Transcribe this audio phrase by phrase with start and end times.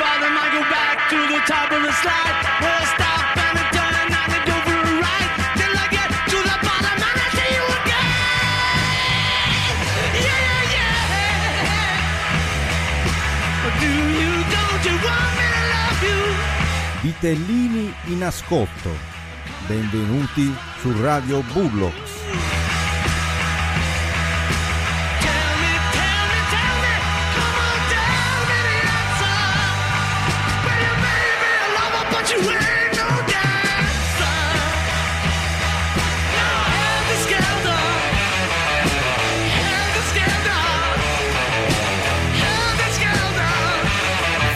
[0.00, 2.36] bottom, I go back to the top of the slide.
[2.64, 5.32] Where I stop and I turn and I go for a ride.
[5.60, 8.18] Till I get to the bottom and I see you again.
[10.26, 11.04] Yeah, yeah.
[13.84, 16.20] Do you, don't you want me to love you?
[17.04, 18.92] Vitellini in ascolto.
[19.66, 20.46] Benvenuti
[20.80, 22.09] su Radio Bullocks.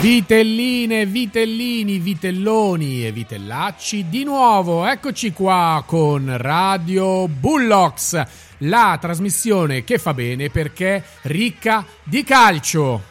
[0.05, 8.23] Vitelline, vitellini, vitelloni e vitellacci, di nuovo eccoci qua con Radio Bullocks,
[8.59, 13.03] la trasmissione che fa bene perché ricca di calcio.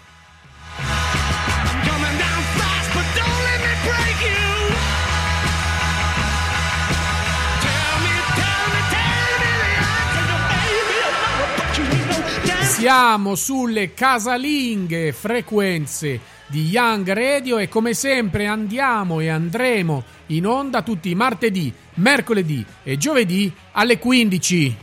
[12.83, 16.19] Siamo sulle casalinghe frequenze
[16.54, 22.64] di Young Radio e come sempre andiamo e andremo in onda tutti i martedì, mercoledì
[22.84, 24.78] e giovedì alle 15.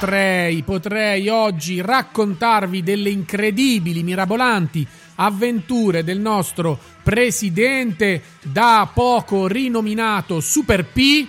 [0.00, 10.86] Potrei, potrei oggi raccontarvi delle incredibili, mirabolanti avventure del nostro presidente da poco rinominato Super
[10.86, 11.26] P.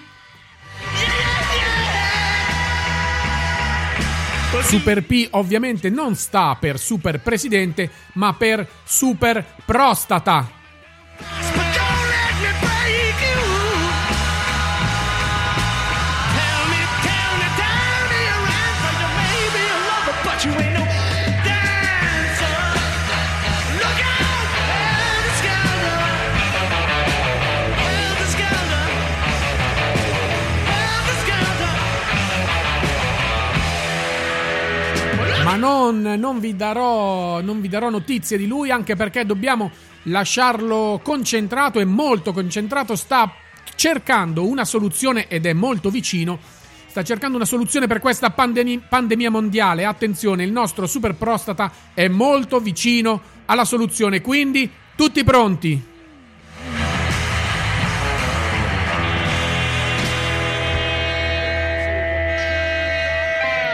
[4.61, 10.49] Super P ovviamente non sta per super presidente, ma per super prostata.
[35.51, 39.69] Ma non, non vi darò, non vi darò notizie di lui, anche perché dobbiamo
[40.03, 42.95] lasciarlo concentrato e molto concentrato.
[42.95, 43.33] Sta
[43.75, 46.39] cercando una soluzione ed è molto vicino.
[46.87, 49.83] Sta cercando una soluzione per questa pandemi- pandemia mondiale.
[49.83, 54.21] Attenzione, il nostro super prostata è molto vicino alla soluzione.
[54.21, 55.90] Quindi, tutti pronti?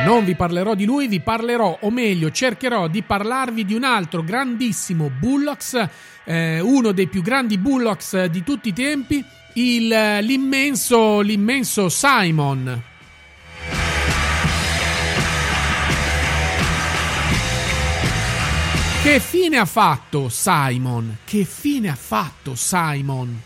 [0.08, 4.24] Non vi parlerò di lui, vi parlerò, o meglio, cercherò di parlarvi di un altro
[4.24, 5.86] grandissimo Bullocks,
[6.24, 9.22] eh, uno dei più grandi Bullocks di tutti i tempi,
[9.56, 9.90] il,
[10.22, 12.84] l'immenso, l'immenso Simon.
[19.04, 21.18] Che fine ha fatto Simon?
[21.26, 23.42] Che fine ha fatto Simon?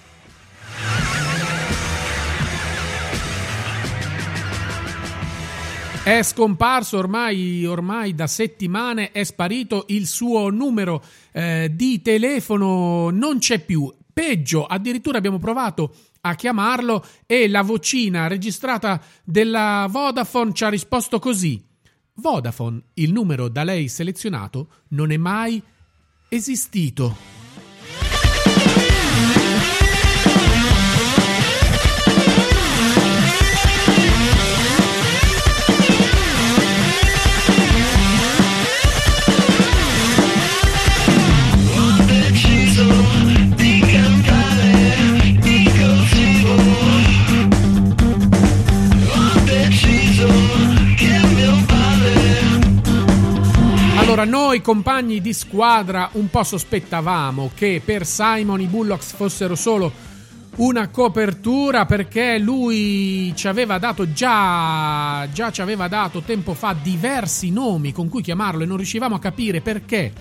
[6.04, 13.38] È scomparso ormai, ormai da settimane, è sparito il suo numero eh, di telefono, non
[13.38, 13.94] c'è più.
[14.12, 21.20] Peggio, addirittura abbiamo provato a chiamarlo e la vocina registrata della Vodafone ci ha risposto
[21.20, 21.64] così.
[22.16, 25.62] Vodafone, il numero da lei selezionato, non è mai
[26.30, 27.41] esistito.
[54.62, 60.10] Compagni di squadra un po' sospettavamo che per Simon i Bullocks fossero solo
[60.58, 67.52] una copertura perché lui ci aveva dato già, già ci aveva dato tempo fa diversi
[67.52, 70.12] nomi con cui chiamarlo e non riuscivamo a capire perché.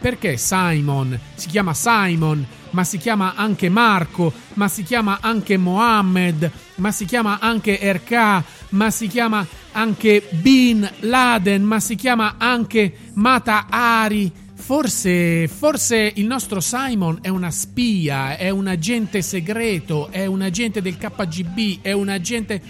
[0.00, 6.50] Perché Simon si chiama Simon, ma si chiama anche Marco, ma si chiama anche Mohammed,
[6.76, 12.92] ma si chiama anche Erka, ma si chiama anche Bin Laden, ma si chiama anche
[13.14, 14.32] Mata Ari.
[14.54, 20.80] Forse, forse il nostro Simon è una spia, è un agente segreto, è un agente
[20.82, 22.62] del KGB, è un agente,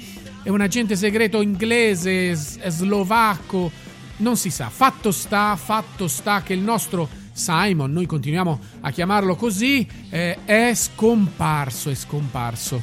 [0.43, 3.70] è un agente segreto inglese, slovacco,
[4.19, 4.70] non si sa.
[4.70, 10.73] Fatto sta, fatto sta che il nostro Simon, noi continuiamo a chiamarlo così, eh, è
[10.75, 12.82] scomparso, è scomparso.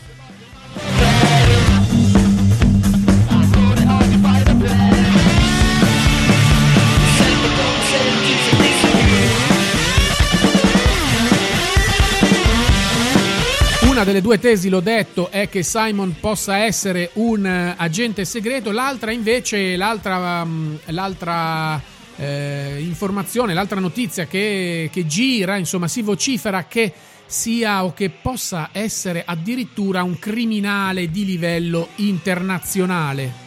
[13.98, 18.70] Una delle due tesi, l'ho detto, è che Simon possa essere un eh, agente segreto,
[18.70, 21.82] l'altra invece, l'altra, mm, l'altra
[22.16, 26.94] eh, informazione, l'altra notizia che, che gira, insomma, si vocifera che
[27.26, 33.47] sia o che possa essere addirittura un criminale di livello internazionale.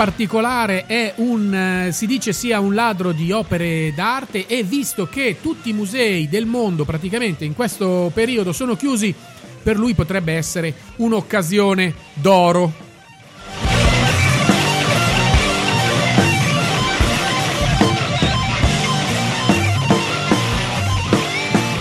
[0.00, 5.36] Particolare è un, eh, si dice sia un ladro di opere d'arte e visto che
[5.42, 9.14] tutti i musei del mondo praticamente in questo periodo sono chiusi,
[9.62, 12.72] per lui potrebbe essere un'occasione d'oro.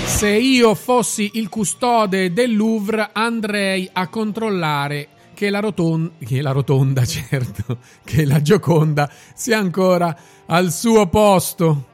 [0.04, 5.08] Se io fossi il custode del Louvre andrei a controllare
[5.40, 10.14] che la, roton- che la rotonda, certo, che la Gioconda sia ancora
[10.46, 11.86] al suo posto.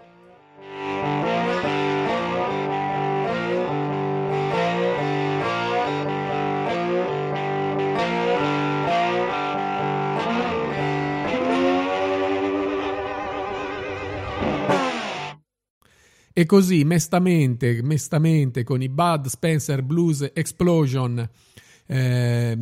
[16.34, 21.30] E così, mestamente, mestamente, con i Bud Spencer Blues Explosion,
[21.86, 22.58] eh,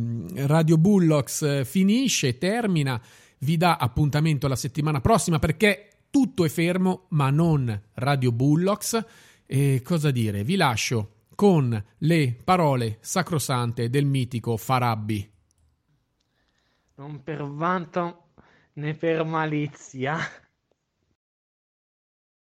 [0.46, 3.00] Radio Bullocks eh, finisce, termina,
[3.38, 9.04] vi dà appuntamento la settimana prossima perché tutto è fermo, ma non Radio Bullocks.
[9.46, 10.44] E cosa dire?
[10.44, 15.30] Vi lascio con le parole sacrosante del mitico Farabbi.
[16.96, 18.28] Non per vanto
[18.74, 20.16] né per malizia